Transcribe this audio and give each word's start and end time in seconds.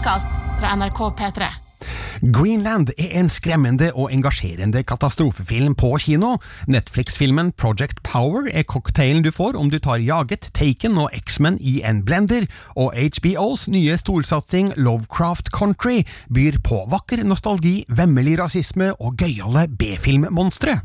podkast 0.00 0.28
fra 0.60 0.76
NRK 0.76 0.98
P3. 0.98 1.46
Greenland 2.20 2.92
er 2.96 3.10
en 3.20 3.28
skremmende 3.28 3.90
og 3.92 4.08
engasjerende 4.12 4.80
katastrofefilm 4.88 5.74
på 5.76 5.90
kino. 6.00 6.38
Netflix-filmen 6.72 7.52
Project 7.52 8.00
Power 8.06 8.48
er 8.48 8.64
cocktailen 8.64 9.20
du 9.24 9.28
får 9.32 9.58
om 9.60 9.68
du 9.68 9.76
tar 9.78 10.00
Jaget, 10.00 10.48
Taken 10.56 10.96
og 11.02 11.12
X-Men 11.20 11.58
i 11.60 11.82
en 11.84 12.00
blender, 12.04 12.48
og 12.80 12.96
HBOs 12.96 13.68
nye 13.68 14.00
storsatsing 14.00 14.72
Lovecraft 14.80 15.52
Country 15.52 16.00
byr 16.32 16.56
på 16.64 16.86
vakker 16.88 17.20
nostalgi, 17.28 17.82
vemmelig 17.88 18.38
rasisme 18.40 18.94
og 18.96 19.20
gøyale 19.20 19.68
B-filmmonstre. 19.68 20.80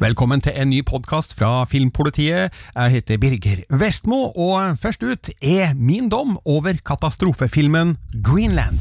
Velkommen 0.00 0.40
til 0.40 0.54
en 0.56 0.70
ny 0.72 0.78
podkast 0.88 1.34
fra 1.36 1.64
Filmpolitiet. 1.68 2.54
Jeg 2.74 2.90
heter 2.90 3.18
Birger 3.20 3.58
Vestmo, 3.68 4.30
og 4.32 4.78
først 4.80 5.02
ut 5.04 5.28
er 5.44 5.74
min 5.76 6.08
dom 6.08 6.38
over 6.48 6.72
katastrofefilmen 6.86 7.98
Greenland. 8.24 8.80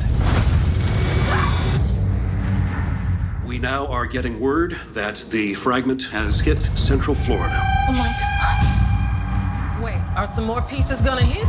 We 3.43 3.57
now 3.57 3.83
are 3.91 4.07
getting 4.07 4.39
word 4.39 4.71
that 4.95 5.25
the 5.31 5.55
fragment 5.55 6.07
has 6.11 6.39
hit 6.39 6.71
Central 6.77 7.15
Florida. 7.15 7.59
Oh 7.89 7.93
my 7.99 8.09
god. 8.23 9.83
Wait, 9.83 10.01
are 10.15 10.27
some 10.35 10.47
more 10.47 10.63
pieces 10.69 11.01
gonna 11.01 11.27
hit? 11.35 11.47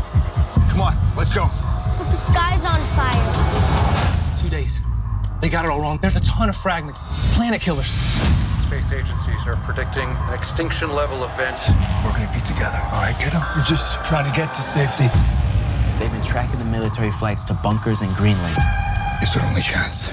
Come 0.71 0.81
on, 0.81 0.95
let's 1.17 1.33
go. 1.33 1.47
But 1.99 2.11
the 2.11 2.19
sky's 2.19 2.65
on 2.73 2.81
fire. 2.99 3.29
Two 4.43 4.51
days. 4.51 4.81
They 5.41 5.49
got 5.49 5.65
it 5.65 5.71
all 5.71 5.81
wrong. 5.81 5.99
There's 6.03 6.17
a 6.17 6.27
ton 6.27 6.49
of 6.49 6.57
fragments. 6.57 6.99
Planet 7.37 7.61
killers. 7.61 7.95
Space 8.71 8.93
agencies 8.93 9.49
are 9.49 9.57
predicting 9.67 10.09
an 10.09 10.33
extinction 10.33 10.95
level 10.95 11.25
event. 11.25 11.59
We're 12.05 12.13
gonna 12.13 12.31
be 12.33 12.41
together. 12.47 12.79
All 12.93 13.03
right, 13.03 13.17
kiddo? 13.19 13.41
We're 13.57 13.65
just 13.65 13.99
trying 14.07 14.31
to 14.31 14.37
get 14.37 14.55
to 14.55 14.63
safety. 14.63 15.11
They've 15.99 16.13
been 16.13 16.23
tracking 16.23 16.61
the 16.61 16.67
military 16.67 17.11
flights 17.11 17.43
to 17.51 17.55
bunkers 17.55 18.01
in 18.01 18.13
Greenland. 18.13 18.57
It's 19.21 19.37
our 19.37 19.45
only 19.45 19.61
chance. 19.61 20.09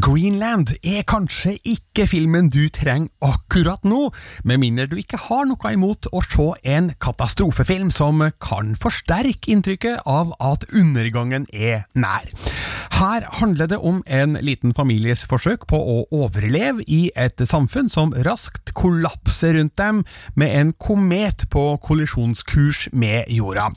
Greenland 0.00 0.70
er 0.80 1.02
kanskje 1.04 1.58
ikke 1.68 2.06
filmen 2.08 2.46
du 2.48 2.62
trenger 2.72 3.10
akkurat 3.20 3.84
nå, 3.84 4.06
med 4.40 4.62
mindre 4.62 4.86
du 4.88 4.94
ikke 4.96 5.20
har 5.26 5.44
noe 5.50 5.72
imot 5.74 6.08
å 6.16 6.22
se 6.24 6.46
en 6.72 6.88
katastrofefilm 7.02 7.90
som 7.92 8.22
kan 8.40 8.72
forsterke 8.80 9.52
inntrykket 9.52 10.06
av 10.08 10.32
at 10.40 10.64
undergangen 10.72 11.44
er 11.52 11.84
nær. 11.92 12.30
Her 13.02 13.24
handler 13.40 13.66
det 13.66 13.78
om 13.82 14.02
en 14.06 14.36
liten 14.40 14.72
families 14.76 15.24
forsøk 15.28 15.64
på 15.68 15.76
å 15.76 15.96
overleve 16.14 16.84
i 16.86 17.10
et 17.18 17.40
samfunn 17.48 17.88
som 17.92 18.12
raskt 18.24 18.72
kollapser 18.78 19.56
rundt 19.58 19.76
dem 19.80 20.04
med 20.38 20.54
en 20.56 20.72
komet 20.72 21.48
på 21.50 21.64
kollisjonskurs 21.82 22.86
med 22.92 23.28
jorda. 23.32 23.70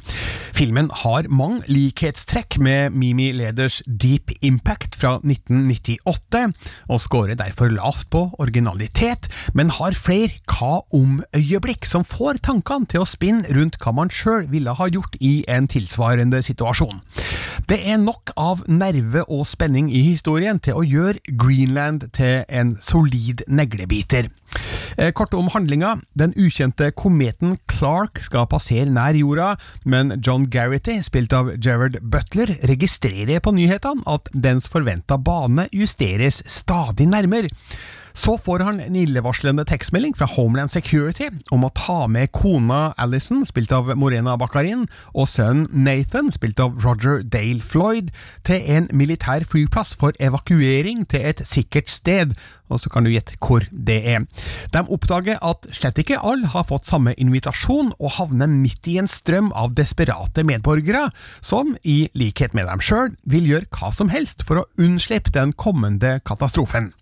Filmen 0.56 0.92
har 1.04 1.28
mange 1.28 1.64
likhetstrekk 1.68 2.60
med 2.62 2.94
Mimi 2.96 3.32
Leders 3.36 3.82
Deep 3.88 4.32
Impact 4.46 4.96
fra 5.00 5.18
1998, 5.24 6.05
og 6.06 7.00
scorer 7.02 7.36
derfor 7.36 7.72
lavt 7.74 8.10
på 8.14 8.22
originalitet, 8.40 9.30
men 9.54 9.74
har 9.74 9.98
flere 9.98 10.38
hva 10.46 10.84
om-øyeblikk 10.94 11.88
som 11.90 12.06
får 12.06 12.42
tankene 12.46 12.86
til 12.92 13.04
å 13.04 13.10
spinne 13.10 13.50
rundt 13.56 13.80
hva 13.82 13.94
man 13.96 14.12
sjøl 14.14 14.46
ville 14.52 14.76
ha 14.78 14.88
gjort 14.88 15.18
i 15.20 15.44
en 15.52 15.68
tilsvarende 15.72 16.42
situasjon. 16.46 17.02
Det 17.70 17.80
er 17.82 17.98
nok 17.98 18.32
av 18.38 18.64
nerve 18.70 19.26
og 19.32 19.46
spenning 19.50 19.90
i 19.90 20.04
historien 20.12 20.60
til 20.62 20.78
å 20.78 20.86
gjøre 20.86 21.36
Greenland 21.40 22.06
til 22.14 22.44
en 22.50 22.76
solid 22.82 23.46
neglebiter. 23.48 24.30
Eh, 24.98 25.12
Kort 25.16 25.34
om 25.34 25.50
handlinga. 25.52 25.96
Den 26.14 26.34
ukjente 26.38 26.92
kometen 26.96 27.58
Clark 27.72 28.22
skal 28.24 28.48
passere 28.52 28.92
nær 28.92 29.18
jorda, 29.18 29.56
men 29.84 30.14
John 30.22 30.46
Garrity, 30.52 31.00
spilt 31.04 31.34
av 31.36 31.52
Gerard 31.58 31.98
Butler, 32.02 32.54
registrerer 32.70 33.42
på 33.44 33.56
nyhetene 33.56 34.06
at 34.08 34.30
dens 34.32 34.70
forventa 34.72 35.18
bane 35.18 35.68
justeres 35.74 35.95
stadig 36.46 37.08
nærmere. 37.08 37.50
Så 38.16 38.38
får 38.38 38.60
han 38.64 38.80
en 38.80 38.96
illevarslende 38.96 39.66
tekstmelding 39.68 40.14
fra 40.16 40.28
Homeland 40.32 40.72
Security 40.72 41.28
om 41.52 41.66
å 41.68 41.72
ta 41.76 42.06
med 42.08 42.32
kona 42.32 42.94
Alison, 42.98 43.44
spilt 43.46 43.74
av 43.76 43.92
Morena 44.00 44.38
Bakarin, 44.40 44.86
og 45.12 45.28
sønnen 45.28 45.68
Nathan, 45.86 46.32
spilt 46.32 46.62
av 46.64 46.80
Roger 46.86 47.26
Dale 47.28 47.60
Floyd, 47.60 48.14
til 48.48 48.64
en 48.72 48.88
militær 48.96 49.44
flyplass 49.44 49.94
for 50.00 50.16
evakuering 50.24 51.04
til 51.12 51.28
et 51.28 51.44
sikkert 51.44 51.92
sted, 51.92 52.34
og 52.72 52.80
så 52.82 52.90
kan 52.90 53.06
du 53.06 53.12
gjette 53.12 53.36
hvor 53.44 53.68
det 53.70 54.00
er. 54.16 54.24
De 54.74 54.82
oppdager 54.96 55.38
at 55.44 55.68
slett 55.76 56.00
ikke 56.02 56.22
alle 56.24 56.50
har 56.56 56.66
fått 56.72 56.88
samme 56.90 57.14
invitasjon, 57.20 57.92
og 58.00 58.16
havner 58.16 58.48
midt 58.50 58.88
i 58.90 58.98
en 59.02 59.12
strøm 59.12 59.52
av 59.52 59.76
desperate 59.76 60.48
medborgere, 60.48 61.10
som, 61.44 61.76
i 61.84 62.06
likhet 62.16 62.56
med 62.56 62.72
dem 62.72 62.82
sjøl, 62.82 63.12
vil 63.28 63.52
gjøre 63.52 63.70
hva 63.76 63.92
som 63.92 64.14
helst 64.14 64.48
for 64.48 64.64
å 64.64 64.70
unnslippe 64.80 65.36
den 65.36 65.52
kommende 65.60 66.22
katastrofen. 66.24 66.94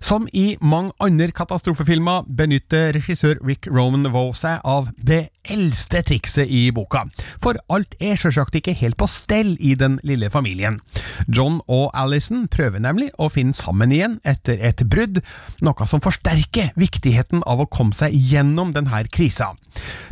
Som 0.00 0.28
i 0.32 0.56
mange 0.60 0.92
andre 1.02 1.30
katastrofefilmer 1.34 2.28
benytter 2.38 2.94
regissør 2.96 3.40
Rick 3.44 3.68
Roman 3.70 4.08
Voe 4.12 4.34
seg 4.36 4.62
av 4.64 4.90
det 4.98 5.28
eldste 5.44 6.02
trikset 6.06 6.50
i 6.50 6.68
boka, 6.74 7.04
for 7.42 7.58
alt 7.72 7.94
er 8.02 8.18
selvsagt 8.20 8.58
ikke 8.58 8.76
helt 8.80 8.98
på 9.00 9.08
stell 9.10 9.54
i 9.60 9.74
den 9.78 9.98
lille 10.06 10.30
familien. 10.32 10.80
John 11.26 11.60
og 11.66 11.90
Alison 11.96 12.46
prøver 12.52 12.82
nemlig 12.82 13.10
å 13.18 13.30
finne 13.32 13.56
sammen 13.56 13.92
igjen 13.94 14.18
etter 14.28 14.60
et 14.64 14.84
brudd, 14.90 15.20
noe 15.64 15.88
som 15.88 16.02
forsterker 16.04 16.72
viktigheten 16.78 17.44
av 17.48 17.62
å 17.62 17.68
komme 17.70 17.96
seg 17.96 18.14
gjennom 18.14 18.74
denne 18.76 19.04
krisa. 19.12 19.52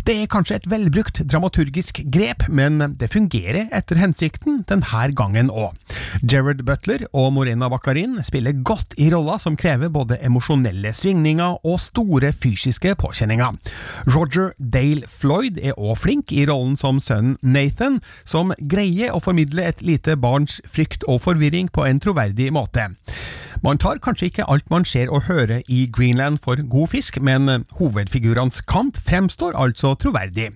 Det 0.06 0.14
er 0.22 0.30
kanskje 0.30 0.60
et 0.60 0.68
velbrukt 0.70 1.22
dramaturgisk 1.26 2.02
grep, 2.14 2.46
men 2.48 2.78
det 3.00 3.10
fungerer 3.12 3.66
etter 3.74 3.98
hensikten 4.00 4.62
denne 4.70 5.08
gangen 5.18 5.50
òg. 5.50 5.74
Gerard 6.22 6.62
Butler 6.66 7.06
og 7.12 7.32
Morena 7.34 7.68
Bakarin 7.72 8.20
spiller 8.26 8.54
godt 8.66 8.94
i 9.02 9.08
rolla 9.12 9.38
som 9.42 9.56
krever 9.58 9.90
både 9.92 10.20
emosjonelle 10.24 10.92
svingninger 10.96 11.58
og 11.66 11.80
store 11.82 12.32
fysiske 12.36 12.94
påkjenninger. 13.00 13.58
Roger 14.14 14.52
Dale 14.58 15.08
Floyd 15.16 15.60
er 15.62 15.78
òg 15.78 15.96
flink 16.02 16.32
i 16.34 16.44
rollen 16.48 16.76
som 16.80 17.00
sønnen 17.00 17.38
Nathan, 17.42 18.00
som 18.28 18.52
greier 18.60 19.14
å 19.16 19.22
formidle 19.24 19.64
et 19.64 19.82
lite 19.84 20.18
barns 20.20 20.60
frykt 20.68 21.06
og 21.08 21.22
forvirring 21.24 21.72
på 21.72 21.86
en 21.88 22.02
troverdig 22.02 22.52
måte. 22.54 22.90
Man 23.64 23.78
tar 23.80 24.00
kanskje 24.04 24.28
ikke 24.28 24.46
alt 24.52 24.68
man 24.70 24.84
ser 24.84 25.08
og 25.10 25.24
hører 25.30 25.62
i 25.72 25.86
Greenland 25.92 26.38
for 26.44 26.60
god 26.70 26.92
fisk, 26.92 27.20
men 27.24 27.64
hovedfigurenes 27.78 28.60
kamp 28.68 28.98
fremstår 29.00 29.56
altså 29.56 29.94
troverdig. 29.98 30.50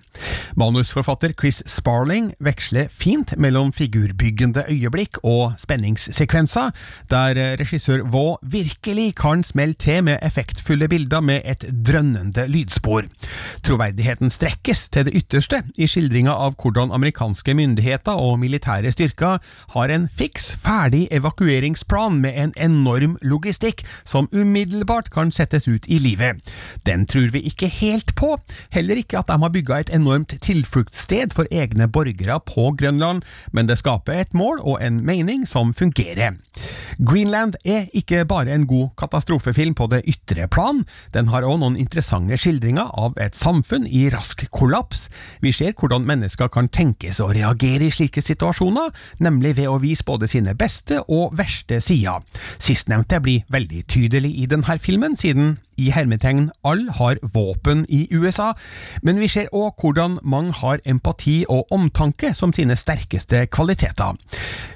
Manusforfatter 0.55 1.33
Chris 1.39 1.61
Sparling 1.65 2.31
veksler 2.43 2.91
fint 2.91 3.33
mellom 3.37 3.71
figurbyggende 3.73 4.65
øyeblikk 4.69 5.21
og 5.23 5.57
spenningssekvenser, 5.61 6.71
der 7.11 7.39
regissør 7.59 8.05
Vaux 8.11 8.39
virkelig 8.41 9.15
kan 9.15 9.43
smelle 9.43 9.73
til 9.73 10.03
med 10.03 10.21
effektfulle 10.21 10.87
bilder 10.91 11.21
med 11.25 11.41
et 11.45 11.65
drønnende 11.87 12.47
lydspor. 12.47 13.07
Troverdigheten 13.63 14.31
strekkes 14.51 14.89
til 14.91 15.05
det 15.07 15.13
ytterste 15.15 15.61
i 15.79 15.87
skildringa 15.87 16.33
av 16.33 16.55
hvordan 16.59 16.91
amerikanske 16.91 17.53
myndigheter 17.55 18.17
og 18.19 18.39
militære 18.41 18.91
styrker 18.91 19.39
har 19.73 19.89
en 19.89 20.07
fiks 20.11 20.51
ferdig 20.59 21.07
evakueringsplan 21.11 22.19
med 22.21 22.35
en 22.35 22.51
enorm 22.57 23.17
logistikk 23.21 23.85
som 24.03 24.27
umiddelbart 24.33 25.11
kan 25.11 25.31
settes 25.31 25.67
ut 25.67 25.87
i 25.87 25.99
livet. 25.99 26.41
Den 26.85 27.05
tror 27.07 27.31
vi 27.31 27.45
ikke 27.47 27.67
helt 27.67 28.15
på, 28.15 28.37
heller 28.71 28.99
ikke 28.99 29.19
at 29.19 29.29
de 29.31 29.39
har 29.39 29.53
bygga 29.53 29.79
et 29.79 29.93
enormt 29.93 30.35
tilfluktssted 30.41 31.33
for 31.33 31.47
egne 31.51 31.87
borgere 31.87 32.39
på 32.43 32.73
Grønland, 32.77 33.23
men 33.51 33.67
det 33.67 33.79
skaper 33.79 34.19
et 34.19 34.33
mål 34.33 34.59
og 34.59 34.81
en 34.83 34.99
mening 35.05 35.47
som 35.47 35.73
fungerer. 35.73 36.35
Greenland 36.99 37.55
er 37.65 37.87
ikke 37.93 38.25
bare 38.25 38.51
en 38.53 38.67
god 38.67 38.91
katastrofefilm 38.99 39.73
på 39.77 39.87
det 39.91 40.03
ytre 40.07 40.47
plan, 40.51 40.83
den 41.13 41.31
har 41.31 41.47
også 41.47 41.63
noen 41.63 41.79
interessante 41.79 42.37
skildringer 42.37 42.91
av 42.97 43.17
et 43.21 43.37
samfunn 43.37 43.87
i 43.87 44.09
rask 44.11 44.40
kollaps. 44.49 45.07
Vi 45.41 45.51
ser 45.51 45.73
hvordan 45.77 46.05
mennesker 46.07 46.49
kan 46.53 46.69
tenkes 46.71 47.19
å 47.21 47.31
reagere 47.31 47.87
i 47.87 47.93
slike 47.93 48.23
situasjoner, 48.25 48.89
nemlig 49.19 49.55
ved 49.57 49.69
å 49.69 49.79
vise 49.81 50.05
både 50.07 50.29
sine 50.31 50.55
beste 50.57 51.01
og 51.07 51.35
verste 51.37 51.81
sider. 51.81 52.23
Sistnevnte 52.59 53.21
blir 53.21 53.45
veldig 53.51 53.85
tydelig 53.87 54.33
i 54.43 54.47
denne 54.49 54.79
filmen, 54.79 55.17
siden 55.17 55.57
i 55.81 55.89
hermetegn 55.93 56.49
alle 56.67 56.93
har 56.97 57.19
våpen 57.33 57.85
i 57.89 58.05
USA, 58.11 58.51
men 59.01 59.19
vi 59.21 59.29
ser 59.31 59.49
òg 59.55 59.81
hvordan 59.81 60.19
mange 60.21 60.53
har 60.59 60.81
empati 60.85 61.41
og 61.49 61.71
omtanke 61.73 62.33
som 62.37 62.53
sine 62.53 62.77
sterkeste 62.77 63.45
kvaliteter. 63.53 64.17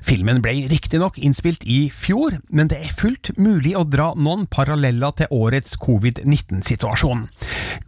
Filmen 0.05 0.41
ble 0.45 0.53
riktignok 0.71 1.19
innspilt 1.21 1.65
i 1.65 1.89
fjor, 1.93 2.39
men 2.49 2.69
det 2.71 2.79
er 2.81 2.95
fullt 2.97 3.33
mulig 3.37 3.75
å 3.77 3.85
dra 3.85 4.11
noen 4.15 4.45
paralleller 4.51 5.15
til 5.19 5.31
årets 5.33 5.77
covid-19-situasjon. 5.81 7.25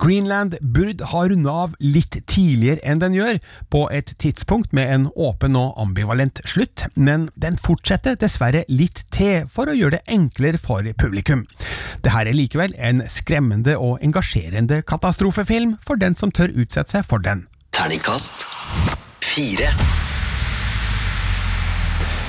Greenland 0.01 0.57
burde 0.61 1.09
ha 1.13 1.23
runda 1.27 1.55
av 1.67 1.75
litt 1.83 2.19
tidligere 2.29 2.83
enn 2.87 3.01
den 3.03 3.17
gjør, 3.17 3.41
på 3.73 3.85
et 3.93 4.13
tidspunkt 4.21 4.73
med 4.75 4.91
en 4.93 5.07
åpen 5.15 5.57
og 5.59 5.77
ambivalent 5.81 6.41
slutt, 6.47 6.87
men 6.95 7.27
den 7.35 7.59
fortsetter 7.61 8.17
dessverre 8.19 8.63
litt 8.71 9.03
til 9.15 9.47
for 9.51 9.69
å 9.69 9.77
gjøre 9.77 9.99
det 9.99 10.17
enklere 10.17 10.61
for 10.61 10.87
publikum. 10.99 11.45
Dette 12.01 12.23
er 12.23 12.33
likevel 12.35 12.75
en 12.77 13.03
skremmende 13.11 13.77
og 13.77 14.03
engasjerende 14.05 14.81
katastrofefilm 14.87 15.77
for 15.85 15.99
den 15.99 16.17
som 16.17 16.33
tør 16.33 16.55
utsette 16.55 16.97
seg 16.97 17.07
for 17.07 17.23
den. 17.23 17.47
Terningkast 17.75 18.47
fire. 19.21 19.73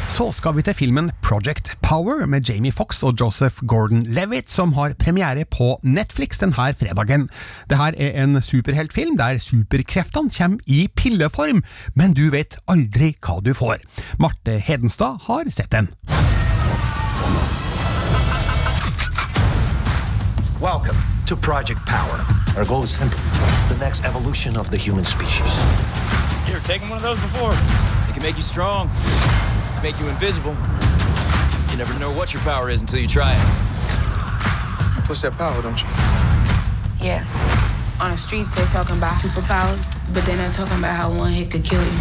Så 0.08 0.30
skal 0.32 0.56
vi 0.56 0.62
til 0.64 0.74
filmen 0.74 1.10
Project 1.22 1.74
Power 1.82 2.26
med 2.26 2.48
Jamie 2.48 2.72
Fox 2.72 3.02
og 3.02 3.12
Joseph 3.20 3.60
Gordon-Levitt, 3.68 4.48
som 4.50 4.72
har 4.72 4.94
premiere 4.98 5.44
på 5.44 5.76
Netflix 5.84 6.40
denne 6.40 6.54
fredagen. 6.74 7.28
Dette 7.68 7.90
er 7.92 8.22
en 8.24 8.40
superheltfilm 8.42 9.18
der 9.20 9.38
superkreftene 9.38 10.32
kommer 10.32 10.64
i 10.66 10.88
pilleform, 10.96 11.62
men 11.94 12.16
du 12.16 12.30
vet 12.32 12.56
aldri 12.66 13.12
hva 13.20 13.36
du 13.44 13.52
får. 13.54 13.84
Marte 14.18 14.56
Hedenstad 14.58 15.20
har 15.28 15.50
sett 15.52 15.72
den. 15.72 15.92
Welcome 20.60 20.98
to 21.26 21.36
Project 21.36 21.84
Power. 21.86 22.24
Our 22.56 22.64
goal 22.64 22.82
is 22.82 22.90
simple 22.90 23.20
the 23.68 23.78
next 23.78 24.04
evolution 24.04 24.56
of 24.56 24.70
the 24.70 24.78
human 24.78 25.04
species. 25.04 25.52
You've 26.48 26.64
taken 26.64 26.88
one 26.88 26.96
of 26.96 27.02
those 27.02 27.20
before? 27.20 27.52
It 28.08 28.14
can 28.14 28.22
make 28.22 28.36
you 28.36 28.42
strong, 28.42 28.88
make 29.82 29.98
you 30.00 30.08
invisible. 30.08 30.56
You 31.70 31.76
never 31.78 31.98
know 31.98 32.10
what 32.10 32.32
your 32.32 32.42
power 32.42 32.70
is 32.70 32.80
until 32.80 33.00
you 33.00 33.06
try 33.06 33.32
it. 33.34 33.42
You 34.96 35.02
push 35.02 35.22
that 35.22 35.36
power, 35.38 35.60
don't 35.62 35.80
you? 35.80 35.88
Yeah. 37.00 37.24
On 38.00 38.10
the 38.10 38.16
streets, 38.16 38.54
they're 38.54 38.66
talking 38.66 38.96
about 38.96 39.14
superpowers, 39.14 39.90
but 40.12 40.24
they're 40.24 40.36
not 40.36 40.52
talking 40.52 40.78
about 40.78 40.96
how 40.96 41.10
one 41.10 41.32
hit 41.32 41.50
could 41.50 41.64
kill 41.64 41.82
you. 41.82 41.98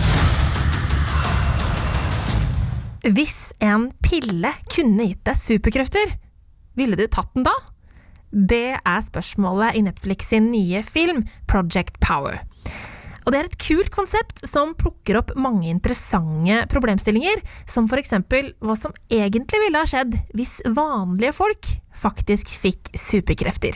Hvis 3.07 3.53
en 3.63 3.91
pille 4.03 4.51
kunne 4.73 5.05
gitt 5.07 5.23
deg 5.25 5.37
superkrefter, 5.39 6.11
ville 6.75 6.97
du 6.99 7.05
tatt 7.07 7.29
den 7.37 7.45
da? 7.47 7.53
Det 8.31 8.75
er 8.75 9.01
spørsmålet 9.05 9.77
i 9.79 9.85
Netflix 9.85 10.27
sin 10.27 10.51
nye 10.51 10.83
film 10.83 11.23
Project 11.47 12.01
Power. 12.03 12.41
Og 13.27 13.33
det 13.33 13.39
er 13.41 13.47
et 13.49 13.59
kult 13.59 13.89
konsept 13.91 14.39
som 14.47 14.71
plukker 14.79 15.17
opp 15.19 15.33
mange 15.35 15.67
interessante 15.67 16.61
problemstillinger, 16.71 17.41
som 17.67 17.89
for 17.91 17.99
eksempel 17.99 18.53
hva 18.63 18.77
som 18.79 18.95
egentlig 19.11 19.59
ville 19.65 19.81
ha 19.81 19.89
skjedd 19.89 20.15
hvis 20.31 20.61
vanlige 20.71 21.35
folk 21.35 21.67
faktisk 21.97 22.53
fikk 22.61 22.93
superkrefter. 22.95 23.75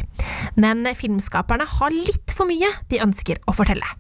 Men 0.55 0.87
filmskaperne 0.95 1.67
har 1.67 1.91
litt 1.91 2.31
for 2.31 2.47
mye 2.47 2.69
de 2.87 3.01
ønsker 3.03 3.43
å 3.43 3.55
fortelle. 3.57 3.91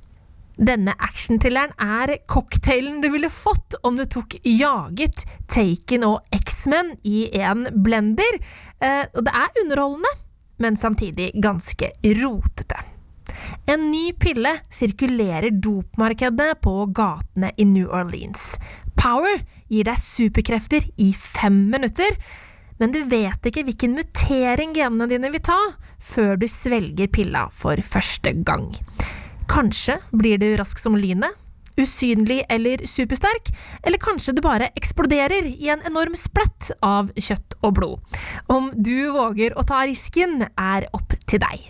Denne 0.61 0.93
actionthrilleren 1.03 1.73
er 1.81 2.13
cocktailen 2.31 3.01
du 3.03 3.09
ville 3.11 3.31
fått 3.33 3.75
om 3.87 3.99
du 3.99 4.05
tok 4.05 4.37
Jaget, 4.45 5.25
Taken 5.51 6.05
og 6.07 6.37
X-Men 6.37 6.93
i 7.03 7.25
en 7.41 7.65
blender. 7.83 8.39
Eh, 8.79 9.03
og 9.15 9.25
det 9.27 9.35
er 9.35 9.61
underholdende, 9.65 10.15
men 10.61 10.79
samtidig 10.79 11.31
ganske 11.41 11.91
rotete. 12.21 12.90
En 13.69 13.83
ny 13.91 14.11
pille 14.17 14.51
sirkulerer 14.73 15.53
dopmarkedet 15.53 16.55
på 16.63 16.85
gatene 16.95 17.51
i 17.57 17.65
New 17.65 17.89
Orleans. 17.93 18.55
Power 18.97 19.43
gir 19.71 19.85
deg 19.87 19.99
superkrefter 20.01 20.87
i 21.01 21.11
fem 21.17 21.67
minutter, 21.71 22.17
men 22.81 22.93
du 22.93 23.03
vet 23.05 23.45
ikke 23.45 23.63
hvilken 23.67 23.93
mutering 23.97 24.73
genene 24.73 25.07
dine 25.09 25.29
vil 25.33 25.43
ta 25.45 25.59
før 26.01 26.39
du 26.41 26.47
svelger 26.49 27.11
pilla 27.13 27.45
for 27.53 27.77
første 27.85 28.33
gang. 28.41 28.71
Kanskje 29.51 29.99
blir 30.15 30.41
du 30.41 30.49
rask 30.57 30.81
som 30.81 30.97
lynet, 30.97 31.37
usynlig 31.79 32.41
eller 32.51 32.81
supersterk, 32.89 33.51
eller 33.85 34.01
kanskje 34.01 34.35
du 34.35 34.41
bare 34.43 34.71
eksploderer 34.77 35.47
i 35.51 35.69
en 35.73 35.83
enorm 35.87 36.17
splett 36.19 36.73
av 36.85 37.13
kjøtt 37.15 37.59
og 37.61 37.77
blod. 37.77 38.17
Om 38.51 38.71
du 38.75 39.11
våger 39.13 39.55
å 39.55 39.65
ta 39.67 39.85
risken, 39.85 40.41
er 40.57 40.89
opp 40.97 41.15
til 41.29 41.41
deg. 41.43 41.69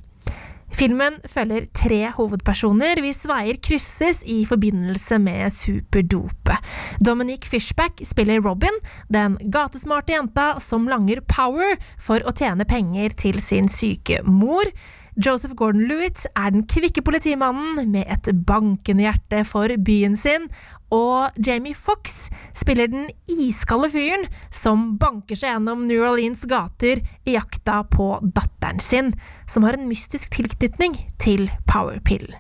Filmen 0.72 1.20
følger 1.30 1.68
tre 1.78 2.00
hovedpersoner 2.16 3.02
hvis 3.04 3.26
veier 3.30 3.60
krysses 3.64 4.24
i 4.30 4.42
forbindelse 4.50 5.20
med 5.22 5.52
superdopet. 5.54 6.72
Dominique 7.04 7.50
Fishback 7.50 8.02
spiller 8.08 8.42
Robin, 8.42 8.80
den 9.12 9.38
gatesmarte 9.52 10.16
jenta 10.16 10.48
som 10.64 10.88
langer 10.90 11.22
power 11.28 11.78
for 12.02 12.24
å 12.24 12.34
tjene 12.36 12.68
penger 12.68 13.14
til 13.20 13.42
sin 13.44 13.70
syke 13.72 14.22
mor. 14.26 14.72
Joseph 15.20 15.58
Gordon-Lewitt 15.60 16.24
er 16.40 16.54
den 16.54 16.64
kvikke 16.72 17.04
politimannen 17.04 17.90
med 17.92 18.08
et 18.08 18.30
bankende 18.48 19.04
hjerte 19.04 19.42
for 19.48 19.74
byen 19.84 20.16
sin, 20.16 20.48
og 20.92 21.36
Jamie 21.36 21.76
Fox 21.76 22.30
spiller 22.56 22.88
den 22.92 23.10
iskalde 23.28 23.90
fyren 23.92 24.24
som 24.56 24.94
banker 25.02 25.36
seg 25.36 25.52
gjennom 25.52 25.84
New 25.90 26.06
Orleans 26.08 26.46
gater 26.48 27.04
i 27.28 27.36
jakta 27.36 27.82
på 27.92 28.14
datteren 28.24 28.80
sin, 28.84 29.12
som 29.48 29.68
har 29.68 29.76
en 29.76 29.90
mystisk 29.92 30.32
tilknytning 30.36 30.96
til 31.20 31.50
powerpillen. 31.68 32.40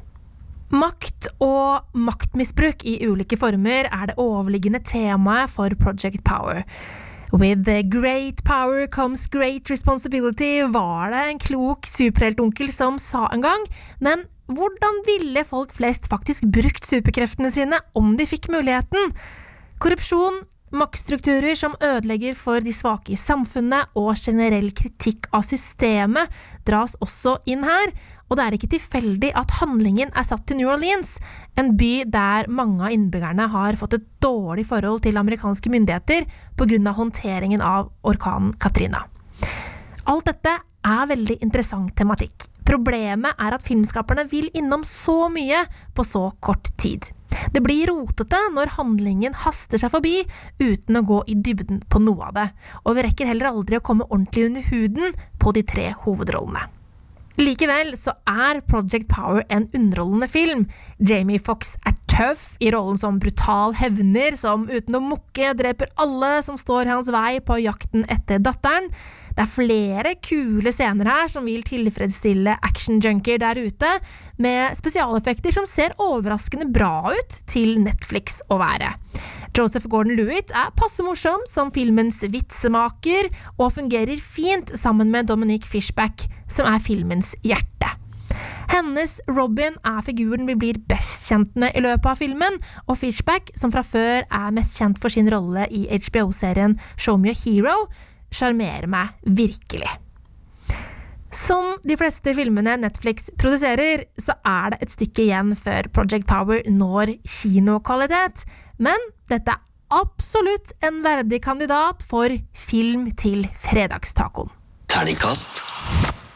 Makt 0.71 1.27
og 1.44 1.83
maktmisbruk 2.00 2.85
i 2.88 3.01
ulike 3.03 3.35
former 3.35 3.89
er 3.91 4.07
det 4.07 4.19
overliggende 4.23 4.79
temaet 4.88 5.51
for 5.51 5.75
Project 5.75 6.23
Power. 6.23 6.63
With 7.31 7.63
great 7.89 8.44
power 8.44 8.88
comes 8.92 9.28
great 9.31 9.69
responsibility, 9.72 10.62
var 10.68 11.13
det 11.13 11.22
en 11.30 11.39
klok 11.39 11.88
superheltonkel 11.88 12.68
som 12.75 12.98
sa 13.00 13.30
en 13.31 13.44
gang, 13.45 13.63
men 14.04 14.25
hvordan 14.51 15.00
ville 15.07 15.45
folk 15.48 15.72
flest 15.72 16.10
faktisk 16.12 16.44
brukt 16.51 16.83
superkreftene 16.83 17.51
sine 17.56 17.80
om 17.95 18.18
de 18.19 18.28
fikk 18.28 18.50
muligheten? 18.51 19.13
Korrupsjon, 19.80 20.42
maktstrukturer 20.75 21.56
som 21.57 21.75
ødelegger 21.83 22.35
for 22.38 22.63
de 22.63 22.73
svake 22.75 23.13
i 23.15 23.19
samfunnet, 23.19 23.91
og 23.97 24.15
generell 24.15 24.69
kritikk 24.75 25.27
av 25.35 25.45
systemet 25.47 26.31
dras 26.68 26.95
også 27.03 27.38
inn 27.51 27.65
her, 27.68 27.91
og 28.29 28.38
det 28.39 28.45
er 28.45 28.57
ikke 28.57 28.71
tilfeldig 28.75 29.33
at 29.35 29.57
handlingen 29.59 30.12
er 30.15 30.27
satt 30.27 30.45
til 30.47 30.62
New 30.62 30.71
Orleans, 30.71 31.18
en 31.59 31.73
by 31.79 31.91
der 32.07 32.47
mange 32.47 32.85
av 32.88 32.95
innbyggerne 32.95 33.50
har 33.51 33.79
fått 33.79 33.97
et 34.00 34.07
dårlig 34.23 34.65
forhold 34.69 35.03
til 35.03 35.19
amerikanske 35.19 35.71
myndigheter 35.73 36.27
pga. 36.56 36.94
håndteringen 36.95 37.62
av 37.62 37.91
orkanen 38.03 38.53
Katrina. 38.53 39.03
Alt 40.07 40.25
dette 40.25 40.56
er 40.81 41.09
veldig 41.12 41.41
interessant 41.44 41.94
tematikk. 41.97 42.47
Problemet 42.65 43.35
er 43.38 43.56
at 43.56 43.65
filmskaperne 43.65 44.25
vil 44.29 44.50
innom 44.57 44.85
så 44.88 45.27
mye 45.29 45.65
på 45.94 46.06
så 46.07 46.29
kort 46.39 46.71
tid. 46.77 47.12
Det 47.51 47.63
blir 47.63 47.89
rotete 47.92 48.39
når 48.56 48.75
handlingen 48.78 49.36
haster 49.44 49.81
seg 49.81 49.94
forbi 49.94 50.19
uten 50.62 51.00
å 51.00 51.06
gå 51.07 51.24
i 51.31 51.38
dybden 51.38 51.81
på 51.89 52.01
noe 52.04 52.30
av 52.30 52.38
det, 52.38 52.47
og 52.85 52.97
vi 52.97 53.07
rekker 53.07 53.31
heller 53.31 53.52
aldri 53.52 53.80
å 53.80 53.85
komme 53.85 54.07
ordentlig 54.09 54.50
under 54.50 54.69
huden 54.71 55.18
på 55.42 55.56
de 55.56 55.66
tre 55.68 55.92
hovedrollene. 56.04 56.68
Likevel 57.42 57.95
så 57.97 58.14
er 58.28 58.59
Project 58.68 59.07
Power 59.09 59.45
en 59.50 59.69
underholdende 59.73 60.28
film. 60.30 60.66
Jamie 61.00 61.40
Fox 61.42 61.78
er 61.88 61.95
tøff 62.21 62.44
i 62.61 62.69
rollen 62.73 62.99
som 62.99 63.18
brutal 63.21 63.73
hevner 63.80 64.35
som 64.37 64.68
uten 64.69 64.97
å 64.97 65.01
mukke 65.04 65.56
dreper 65.57 65.90
alle 66.01 66.37
som 66.45 66.59
står 66.59 66.90
hans 66.92 67.09
vei 67.13 67.40
på 67.44 67.57
jakten 67.63 68.06
etter 68.11 68.42
datteren. 68.44 68.92
Det 69.31 69.45
er 69.45 69.49
flere 69.49 70.11
kule 70.19 70.73
scener 70.75 71.07
her 71.07 71.30
som 71.31 71.47
vil 71.47 71.63
tilfredsstille 71.66 72.57
actionjunkier 72.68 73.40
der 73.42 73.61
ute, 73.63 73.92
med 74.44 74.75
spesialeffekter 74.78 75.56
som 75.56 75.68
ser 75.69 75.95
overraskende 76.04 76.68
bra 76.69 77.13
ut 77.16 77.40
til 77.49 77.80
Netflix 77.81 78.42
å 78.51 78.59
være. 78.61 78.92
Joseph 79.56 79.87
Gordon-Lewitt 79.92 80.51
er 80.56 80.75
passe 80.78 81.04
morsom 81.04 81.47
som 81.49 81.71
filmens 81.73 82.21
vitsemaker, 82.28 83.31
og 83.57 83.73
fungerer 83.80 84.19
fint 84.19 84.75
sammen 84.80 85.11
med 85.11 85.31
Dominique 85.31 85.68
Fishback, 85.68 86.28
som 86.51 86.68
er 86.69 86.83
filmens 86.83 87.33
hjerte. 87.47 88.00
Hennes 88.71 89.18
Robin 89.28 89.75
er 89.83 90.04
figuren 90.06 90.47
vi 90.47 90.56
blir 90.56 90.78
best 90.87 91.28
kjent 91.28 91.57
med 91.59 91.75
i 91.75 91.81
løpet 91.83 92.07
av 92.07 92.19
filmen, 92.21 92.56
og 92.87 92.95
Fishback, 93.01 93.51
som 93.59 93.71
fra 93.73 93.83
før 93.83 94.23
er 94.23 94.54
mest 94.56 94.78
kjent 94.80 95.01
for 95.01 95.11
sin 95.11 95.28
rolle 95.31 95.66
i 95.75 95.83
HBO-serien 95.92 96.78
Show 96.95 97.19
Me 97.19 97.33
a 97.33 97.40
Hero, 97.42 97.75
sjarmerer 98.31 98.87
meg 98.92 99.11
virkelig. 99.28 99.92
Som 101.35 101.78
de 101.87 101.95
fleste 101.99 102.31
filmene 102.35 102.78
Netflix 102.80 103.28
produserer, 103.40 104.06
så 104.19 104.37
er 104.47 104.73
det 104.73 104.81
et 104.85 104.95
stykke 104.95 105.25
igjen 105.25 105.51
før 105.59 105.92
Project 105.95 106.28
Power 106.31 106.63
når 106.71 107.18
kinokvalitet, 107.28 108.45
men 108.80 109.11
dette 109.31 109.56
er 109.56 109.68
absolutt 109.92 110.71
en 110.87 111.01
verdig 111.04 111.42
kandidat 111.44 112.07
for 112.07 112.31
film 112.56 113.09
til 113.19 113.44
fredagstacoen. 113.68 114.51
Terningkast 114.92 115.59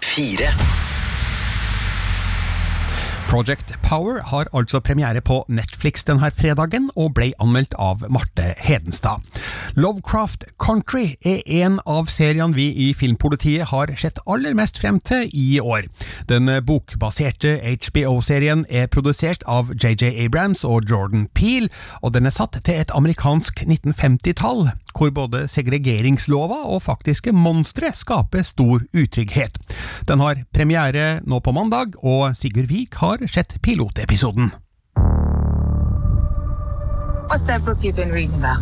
fire. 0.03 0.51
Project 3.29 3.73
Power 3.81 4.21
har 4.23 4.47
altså 4.53 4.79
premiere 4.79 5.21
på 5.21 5.39
Netflix 5.49 6.05
denne 6.07 6.29
fredagen, 6.31 6.87
og 6.95 7.13
ble 7.17 7.31
anmeldt 7.41 7.73
av 7.81 8.03
Marte 8.13 8.53
Hedenstad. 8.61 9.25
Lovecraft 9.75 10.45
Country 10.61 11.15
er 11.25 11.41
en 11.63 11.79
av 11.89 12.07
seriene 12.13 12.55
vi 12.55 12.69
i 12.85 12.91
Filmpolitiet 12.97 13.71
har 13.71 13.91
sett 13.99 14.21
aller 14.29 14.55
mest 14.57 14.79
frem 14.81 15.01
til 15.03 15.29
i 15.33 15.59
år. 15.59 15.89
Den 16.29 16.51
bokbaserte 16.65 17.57
HBO-serien 17.65 18.65
er 18.69 18.87
produsert 18.93 19.43
av 19.49 19.73
JJ 19.73 20.13
Abrams 20.27 20.63
og 20.63 20.89
Jordan 20.89 21.27
Peel, 21.33 21.69
og 22.01 22.13
den 22.15 22.29
er 22.29 22.35
satt 22.35 22.61
til 22.61 22.79
et 22.79 22.93
amerikansk 22.95 23.65
1950-tall, 23.65 24.69
hvor 24.95 25.11
både 25.11 25.45
segregeringslova 25.51 26.61
og 26.71 26.81
faktiske 26.85 27.33
monstre 27.35 27.91
skaper 27.95 28.45
stor 28.47 28.85
utrygghet. 28.95 29.59
Den 30.07 30.23
har 30.23 30.41
premiere 30.53 31.19
nå 31.27 31.39
på 31.39 31.51
mandag, 31.51 31.97
og 32.03 32.35
Sigurd 32.35 32.71
Vik 32.71 32.95
har 33.03 33.25
sett 33.27 33.57
pilotepisoden. 33.61 34.53
What's 37.29 37.43
that 37.47 37.65
book 37.65 37.83
you've 37.83 37.95
been 37.95 38.11
reading 38.11 38.35
about? 38.35 38.61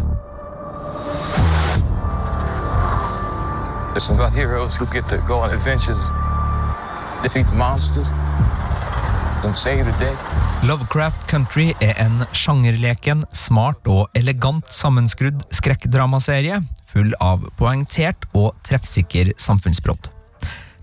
It's 3.96 4.10
about 4.10 4.34
heroes 4.34 4.78
who 4.78 4.86
get 4.88 5.08
to 5.10 5.18
go 5.28 5.40
on 5.40 5.52
adventures, 5.52 6.12
defeat 7.22 7.48
the 7.48 7.56
monsters, 7.56 8.10
and 9.46 9.56
save 9.56 9.86
the 9.86 9.92
day. 10.00 10.53
Lovecraft 10.64 11.26
Country 11.28 11.74
er 11.84 11.98
en 12.00 12.22
sjangerleken, 12.32 13.26
smart 13.36 13.84
og 13.92 14.06
elegant 14.16 14.70
sammenskrudd 14.72 15.42
skrekkdramaserie 15.52 16.62
full 16.88 17.12
av 17.20 17.44
poengtert 17.60 18.24
og 18.32 18.54
treffsikker 18.64 19.34
samfunnsbrodd. 19.36 20.08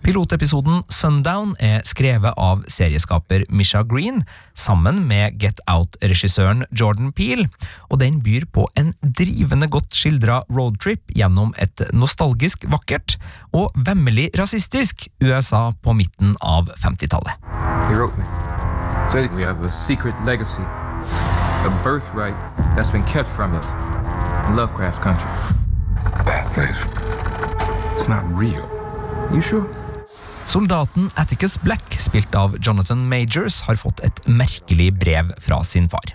Pilotepisoden 0.05 0.83
Sundown 0.93 1.55
er 1.65 1.81
skrevet 1.89 2.37
av 2.41 2.61
serieskaper 2.73 3.47
Misha 3.49 3.81
Green 3.89 4.21
sammen 4.57 5.01
med 5.09 5.41
Get 5.41 5.61
Out-regissøren 5.69 6.67
Jordan 6.77 7.13
Peel, 7.17 7.47
og 7.89 8.03
den 8.05 8.21
byr 8.25 8.45
på 8.53 8.67
en 8.81 8.93
drivende 9.01 9.69
godt 9.73 9.97
skildra 9.97 10.43
roadtrip 10.53 11.09
gjennom 11.17 11.55
et 11.57 11.85
nostalgisk 11.97 12.69
vakkert 12.69 13.17
og 13.57 13.73
vemmelig 13.89 14.29
rasistisk 14.41 15.09
USA 15.25 15.71
på 15.81 15.97
midten 15.97 16.37
av 16.41 16.69
50-tallet. 16.85 18.40
Said 19.11 19.35
we 19.35 19.43
have 19.43 19.61
a 19.67 19.71
secret 19.71 20.15
legacy, 20.25 20.63
a 20.63 21.81
birthright 21.83 22.37
that's 22.77 22.93
been 22.93 23.03
kept 23.03 23.29
from 23.29 23.57
us 23.57 23.67
in 24.47 24.55
Lovecraft 24.55 25.03
country. 25.03 25.31
That 26.25 26.47
place. 26.55 26.87
It's 27.93 28.07
not 28.09 28.23
real. 28.39 28.63
You 29.33 29.41
sure? 29.41 29.67
Soldaten 30.47 31.11
Atticus 31.17 31.59
Black, 31.59 31.99
spilt 31.99 32.35
av 32.35 32.57
Jonathan 32.61 33.09
Majors, 33.09 33.61
har 33.67 33.75
fått 33.83 33.99
et 34.07 34.23
merkelig 34.27 34.93
brev 34.95 35.35
fra 35.43 35.65
sin 35.65 35.89
far. 35.91 36.15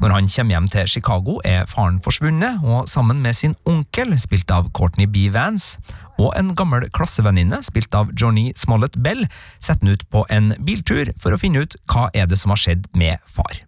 Når 0.00 0.10
han 0.16 0.28
kommer 0.28 0.56
hjem 0.56 0.68
til 0.72 0.88
Chicago, 0.88 1.38
er 1.44 1.68
faren 1.68 2.00
forsvunnet, 2.00 2.64
og 2.64 2.88
sammen 2.88 3.20
med 3.20 3.36
sin 3.36 3.54
onkel, 3.68 4.16
spilt 4.18 4.50
av 4.50 4.72
Courtney 4.72 5.04
B. 5.04 5.28
Vance, 5.28 5.76
og 6.20 6.34
en 6.36 6.52
gammel 6.58 6.86
klassevenninne, 6.92 7.62
spilt 7.64 7.94
av 7.96 8.12
Johnny 8.18 8.50
Smollett 8.58 8.98
Bell, 9.00 9.24
setter 9.58 9.86
han 9.86 9.96
ut 9.96 10.06
på 10.12 10.26
en 10.30 10.52
biltur 10.66 11.12
for 11.20 11.32
å 11.32 11.40
finne 11.40 11.64
ut 11.64 11.76
hva 11.90 12.08
er 12.14 12.28
det 12.30 12.38
som 12.40 12.52
har 12.54 12.60
skjedd 12.60 12.90
med 13.00 13.24
far. 13.24 13.62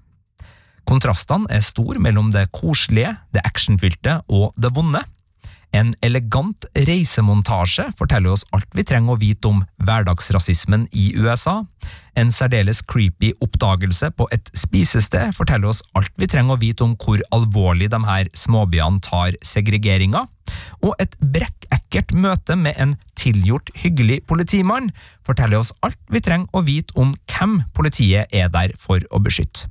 Kontrastene 0.89 1.49
er 1.55 1.65
store 1.65 2.03
mellom 2.03 2.33
det 2.35 2.49
koselige, 2.55 3.15
det 3.33 3.45
actionfylte 3.47 4.21
og 4.29 4.53
det 4.61 4.73
vonde. 4.75 5.03
En 5.73 5.95
elegant 6.05 6.67
reisemontasje 6.77 7.87
forteller 7.97 8.35
oss 8.35 8.45
alt 8.53 8.69
vi 8.77 8.85
trenger 8.85 9.15
å 9.15 9.21
vite 9.21 9.49
om 9.49 9.63
hverdagsrasismen 9.81 10.85
i 10.93 11.07
USA. 11.17 11.63
En 12.19 12.29
særdeles 12.35 12.83
creepy 12.85 13.31
oppdagelse 13.41 14.11
på 14.19 14.27
et 14.37 14.51
spisested 14.53 15.33
forteller 15.39 15.71
oss 15.73 15.81
alt 15.97 16.13
vi 16.21 16.29
trenger 16.29 16.59
å 16.59 16.61
vite 16.61 16.85
om 16.85 16.93
hvor 17.01 17.25
alvorlig 17.33 17.89
de 17.95 18.03
her 18.05 18.29
småbyene 18.37 19.01
tar 19.07 19.39
segregeringa. 19.41 20.27
Og 20.85 20.93
et 21.01 21.17
brekkekkert 21.93 22.15
møte 22.17 22.57
med 22.57 22.75
en 22.81 22.97
tilgjort 23.17 23.71
hyggelig 23.77 24.23
politimann 24.27 24.91
forteller 25.27 25.61
oss 25.61 25.73
alt 25.83 25.99
vi 26.11 26.21
trenger 26.21 26.49
å 26.53 26.65
vite 26.65 26.95
om 26.97 27.15
hvem 27.29 27.63
politiet 27.75 28.33
er 28.33 28.49
der 28.49 28.73
for 28.79 29.01
å 29.11 29.21
beskytte. 29.21 29.69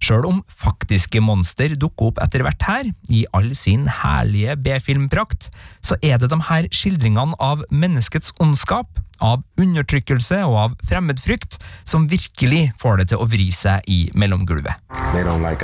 Sjøl 0.00 0.24
om 0.24 0.42
faktiske 0.48 1.20
monster 1.20 1.74
dukker 1.76 2.08
opp 2.08 2.20
etter 2.24 2.40
hvert 2.40 2.62
her, 2.64 2.86
i 3.12 3.26
all 3.36 3.52
sin 3.54 3.84
herlige 3.86 4.56
B-filmprakt, 4.56 5.50
så 5.84 5.98
er 6.00 6.16
det 6.18 6.30
de 6.32 6.40
her 6.48 6.68
skildringene 6.72 7.36
av 7.36 7.66
menneskets 7.68 8.32
ondskap, 8.40 8.88
av 9.20 9.44
undertrykkelse 9.60 10.40
og 10.46 10.56
av 10.56 10.76
fremmedfrykt 10.88 11.60
som 11.84 12.08
virkelig 12.08 12.70
får 12.80 13.02
det 13.02 13.10
til 13.12 13.20
å 13.20 13.28
vri 13.28 13.50
seg 13.52 13.84
i 13.92 14.06
mellomgulvet. 14.16 14.80
They 15.12 15.24
don't 15.24 15.44
like 15.44 15.60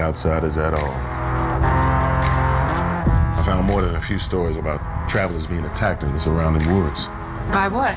found 3.47 3.67
more 3.71 3.83
than 3.83 3.95
a 3.95 4.01
few 4.01 4.19
stories 4.19 4.59
about 4.59 4.81
travelers 5.09 5.47
being 5.47 5.65
attacked 5.65 6.03
in 6.03 6.11
the 6.11 6.19
surrounding 6.19 6.67
woods. 6.75 7.09
By 7.53 7.69
what? 7.71 7.95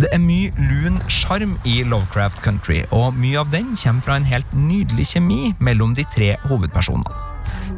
Det 0.00 0.08
er 0.12 0.20
mye 0.20 0.52
lun 0.56 1.00
sjarm 1.12 1.56
i 1.68 1.80
Lovecraft 1.84 2.40
Country, 2.44 2.82
og 2.92 3.16
mye 3.16 3.40
av 3.40 3.50
den 3.52 3.72
kommer 3.76 4.04
fra 4.04 4.18
en 4.20 4.28
helt 4.28 4.52
nydelig 4.56 5.10
kjemi 5.14 5.54
mellom 5.60 5.96
de 5.96 6.04
tre 6.12 6.34
hovedpersonene. 6.44 7.26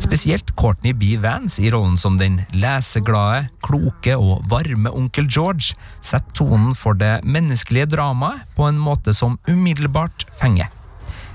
Spesielt 0.02 0.50
Courtney 0.58 0.94
B. 0.98 1.14
Vance 1.22 1.62
i 1.62 1.70
rollen 1.70 1.96
som 1.98 2.18
den 2.18 2.40
leseglade, 2.54 3.46
kloke 3.62 4.18
og 4.18 4.42
varme 4.50 4.90
onkel 4.90 5.30
George 5.30 5.76
setter 6.02 6.34
tonen 6.42 6.74
for 6.78 6.98
det 6.98 7.20
menneskelige 7.22 7.92
dramaet 7.94 8.46
på 8.58 8.66
en 8.70 8.78
måte 8.82 9.14
som 9.14 9.38
umiddelbart 9.46 10.26
fenger. 10.42 10.70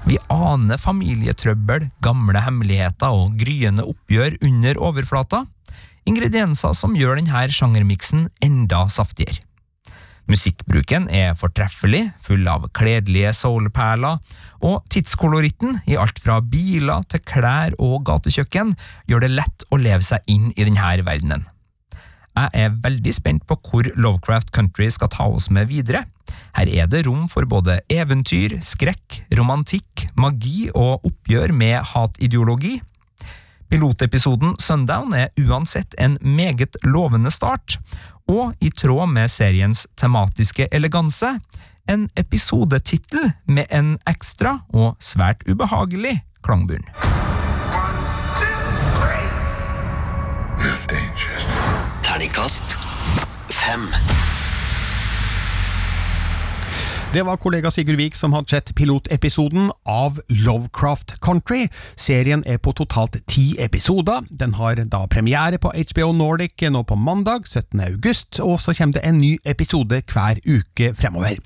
Vi 0.07 0.15
aner 0.31 0.79
familietrøbbel, 0.79 1.89
gamle 1.99 2.39
hemmeligheter 2.39 3.11
og 3.11 3.33
gryende 3.41 3.83
oppgjør 3.83 4.37
under 4.47 4.79
overflata. 4.79 5.41
Ingredienser 6.07 6.71
som 6.79 6.95
gjør 6.95 7.19
denne 7.19 7.41
sjangermiksen 7.51 8.29
enda 8.39 8.85
saftigere. 8.87 9.43
Musikkbruken 10.31 11.09
er 11.11 11.35
fortreffelig, 11.39 12.05
full 12.23 12.47
av 12.51 12.69
kledelige 12.75 13.33
soulperler, 13.35 14.23
og 14.63 14.87
tidskoloritten, 14.91 15.81
i 15.87 15.99
alt 15.99 16.23
fra 16.23 16.39
biler 16.39 17.03
til 17.11 17.23
klær 17.27 17.75
og 17.75 18.01
gatekjøkken, 18.07 18.73
gjør 19.11 19.23
det 19.23 19.33
lett 19.35 19.67
å 19.71 19.79
leve 19.79 20.03
seg 20.07 20.23
inn 20.31 20.53
i 20.55 20.63
denne 20.63 21.03
verdenen. 21.07 21.47
Jeg 22.37 22.49
er 22.53 22.75
veldig 22.83 23.13
spent 23.15 23.45
på 23.49 23.55
hvor 23.65 23.87
Lovecraft 23.97 24.51
Country 24.53 24.91
skal 24.93 25.09
ta 25.09 25.25
oss 25.25 25.49
med 25.53 25.71
videre. 25.71 26.03
Her 26.57 26.69
er 26.69 26.89
det 26.91 27.05
rom 27.07 27.25
for 27.31 27.47
både 27.49 27.79
eventyr, 27.89 28.59
skrekk, 28.61 29.23
romantikk, 29.37 30.05
magi 30.19 30.67
og 30.75 31.07
oppgjør 31.07 31.53
med 31.55 31.81
hatideologi. 31.93 32.75
Pilotepisoden 33.71 34.53
Sundown 34.61 35.15
er 35.17 35.33
uansett 35.47 35.97
en 35.97 36.17
meget 36.21 36.77
lovende 36.85 37.33
start, 37.33 37.79
og 38.29 38.53
i 38.61 38.69
tråd 38.69 39.09
med 39.11 39.31
seriens 39.31 39.87
tematiske 39.97 40.69
eleganse, 40.71 41.37
en 41.87 42.09
episodetittel 42.19 43.31
med 43.47 43.65
en 43.71 43.95
ekstra 44.07 44.59
og 44.75 44.99
svært 44.99 45.47
ubehagelig 45.47 46.19
klangbunn. 46.43 46.85
Terningkast 52.47 52.77
fem. 53.49 54.36
Det 57.17 57.23
var 57.25 57.37
kollega 57.41 57.71
Sigurd 57.71 57.97
Vik 57.97 58.15
som 58.15 58.33
hadde 58.35 58.51
sett 58.51 58.75
pilotepisoden 58.77 59.71
av 59.89 60.19
Lovecraft 60.29 61.15
Country. 61.25 61.63
Serien 61.97 62.43
er 62.45 62.59
på 62.61 62.75
totalt 62.77 63.15
ti 63.25 63.55
episoder. 63.57 64.27
Den 64.29 64.53
har 64.53 64.77
da 64.85 64.99
premiere 65.09 65.57
på 65.57 65.71
HBO 65.73 66.11
Nordic 66.13 66.61
nå 66.69 66.83
på 66.85 66.93
mandag 66.93 67.47
17. 67.47 67.81
august, 67.87 68.37
og 68.37 68.59
så 68.61 68.75
kommer 68.77 68.99
det 68.99 69.03
en 69.09 69.17
ny 69.17 69.31
episode 69.49 70.03
hver 70.13 70.37
uke 70.45 70.91
fremover. 70.93 71.41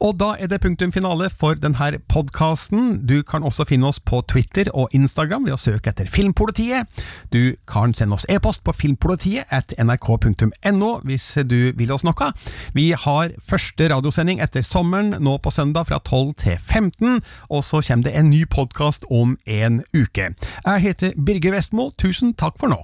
Og 0.00 0.16
da 0.22 0.30
er 0.40 0.48
det 0.48 0.62
punktum 0.64 0.94
finale 0.94 1.28
for 1.28 1.60
denne 1.60 2.00
podkasten. 2.08 3.04
Du 3.04 3.20
kan 3.20 3.44
også 3.44 3.68
finne 3.68 3.92
oss 3.92 4.00
på 4.00 4.22
Twitter 4.24 4.72
og 4.72 4.88
Instagram 4.96 5.44
ved 5.44 5.58
å 5.58 5.60
søke 5.60 5.92
etter 5.92 6.08
Filmpolitiet. 6.08 6.88
Du 7.28 7.58
kan 7.68 7.92
sende 7.92 8.16
oss 8.16 8.24
e-post 8.32 8.64
på 8.64 8.72
filmpolitiet 8.72 9.52
at 9.52 9.76
nrk.no 9.76 10.90
hvis 11.04 11.28
du 11.44 11.74
vil 11.76 11.92
oss 11.92 12.08
noe. 12.08 12.32
Vi 12.72 12.88
har 12.96 13.36
første 13.44 13.92
radiosending 13.92 14.40
etter 14.40 14.64
sommeren 14.64 15.09
nå 15.18 15.36
på 15.42 15.50
søndag 15.50 15.88
fra 15.90 15.98
12 15.98 16.34
til 16.44 16.56
15, 16.58 17.20
og 17.50 17.64
så 17.66 17.82
kommer 17.82 18.06
det 18.06 18.16
en 18.18 18.30
ny 18.30 18.44
podkast 18.46 19.06
om 19.10 19.36
en 19.46 19.82
uke. 19.94 20.30
Jeg 20.66 20.84
heter 20.86 21.14
Birger 21.18 21.56
Vestmo, 21.58 21.90
tusen 21.98 22.34
takk 22.34 22.58
for 22.60 22.72
nå. 22.72 22.80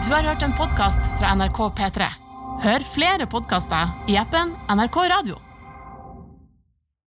Du 0.00 0.08
har 0.12 0.24
hørt 0.24 0.42
en 0.42 0.56
podkast 0.56 1.12
fra 1.20 1.34
NRK 1.36 1.60
P3. 1.76 2.08
Hør 2.60 2.90
flere 2.94 3.28
podkaster 3.30 3.94
i 4.12 4.18
appen 4.20 4.52
NRK 4.68 5.06
Radio. 5.12 5.49